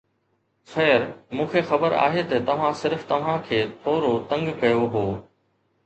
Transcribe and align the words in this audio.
خير، 0.75 1.05
مون 1.35 1.51
کي 1.51 1.61
خبر 1.67 1.95
آهي 2.07 2.23
ته 2.33 2.41
توهان 2.49 2.73
صرف 2.83 3.07
توهان 3.13 3.47
کي 3.51 3.63
ٿورو 3.87 4.13
تنگ 4.33 4.53
ڪيو 4.65 4.85
هو 4.97 5.07